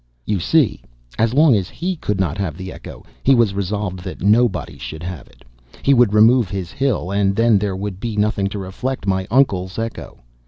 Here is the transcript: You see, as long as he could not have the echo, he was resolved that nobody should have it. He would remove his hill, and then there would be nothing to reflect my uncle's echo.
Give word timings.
You 0.25 0.39
see, 0.39 0.81
as 1.19 1.31
long 1.35 1.53
as 1.55 1.69
he 1.69 1.95
could 1.95 2.19
not 2.19 2.35
have 2.39 2.57
the 2.57 2.71
echo, 2.73 3.05
he 3.21 3.35
was 3.35 3.53
resolved 3.53 3.99
that 3.99 4.19
nobody 4.23 4.75
should 4.79 5.03
have 5.03 5.27
it. 5.27 5.45
He 5.83 5.93
would 5.93 6.11
remove 6.11 6.49
his 6.49 6.71
hill, 6.71 7.11
and 7.11 7.35
then 7.35 7.59
there 7.59 7.75
would 7.75 7.99
be 7.99 8.17
nothing 8.17 8.47
to 8.47 8.57
reflect 8.57 9.05
my 9.05 9.27
uncle's 9.29 9.77
echo. 9.77 10.17